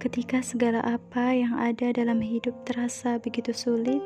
[0.00, 4.00] Ketika segala apa yang ada dalam hidup terasa begitu sulit,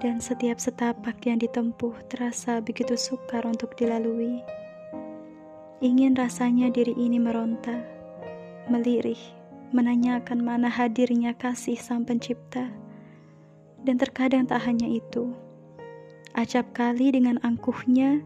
[0.00, 4.40] dan setiap setapak yang ditempuh terasa begitu sukar untuk dilalui,
[5.84, 7.84] ingin rasanya diri ini meronta,
[8.72, 9.20] melirih,
[9.76, 12.72] menanyakan mana hadirnya kasih Sang Pencipta,
[13.84, 15.36] dan terkadang tak hanya itu.
[16.32, 18.24] Acap kali dengan angkuhnya,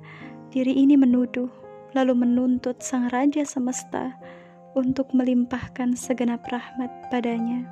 [0.54, 1.50] diri ini menuduh,
[1.90, 4.14] lalu menuntut Sang Raja Semesta
[4.76, 7.64] untuk melimpahkan segenap rahmat padanya.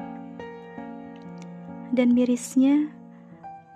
[1.93, 2.89] Dan mirisnya,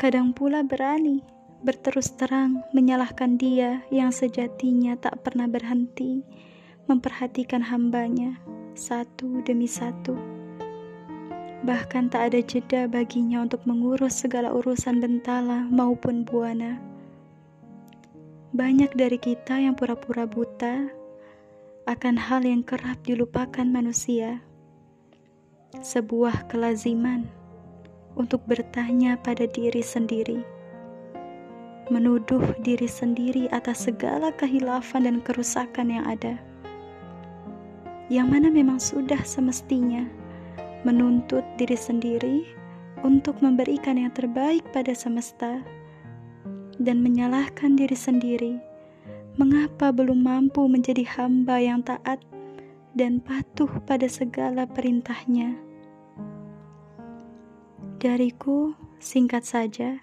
[0.00, 1.23] kadang pula berani
[1.60, 6.24] berterus terang menyalahkan dia yang sejatinya tak pernah berhenti
[6.88, 8.41] memperhatikan hambanya
[8.72, 10.16] satu demi satu.
[11.66, 16.78] Bahkan tak ada jeda baginya untuk mengurus segala urusan bentala maupun buana.
[18.55, 20.88] Banyak dari kita yang pura-pura buta
[21.89, 24.44] akan hal yang kerap dilupakan manusia.
[25.81, 27.25] Sebuah kelaziman
[28.12, 30.45] untuk bertanya pada diri sendiri,
[31.89, 36.36] menuduh diri sendiri atas segala kehilafan dan kerusakan yang ada,
[38.12, 40.05] yang mana memang sudah semestinya
[40.84, 42.45] menuntut diri sendiri
[43.00, 45.64] untuk memberikan yang terbaik pada semesta
[46.77, 48.61] dan menyalahkan diri sendiri
[49.39, 52.19] mengapa belum mampu menjadi hamba yang taat
[52.98, 55.55] dan patuh pada segala perintahnya.
[58.03, 60.03] Dariku, singkat saja,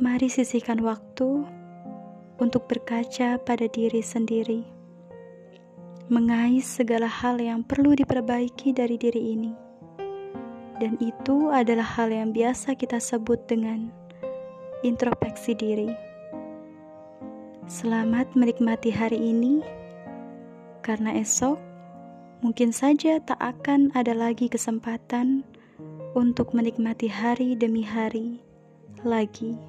[0.00, 1.44] mari sisihkan waktu
[2.40, 4.64] untuk berkaca pada diri sendiri,
[6.08, 9.52] mengais segala hal yang perlu diperbaiki dari diri ini.
[10.80, 13.92] Dan itu adalah hal yang biasa kita sebut dengan
[14.80, 16.07] introspeksi diri.
[17.68, 19.60] Selamat menikmati hari ini,
[20.80, 21.60] karena esok
[22.40, 25.44] mungkin saja tak akan ada lagi kesempatan
[26.16, 28.40] untuk menikmati hari demi hari
[29.04, 29.60] lagi.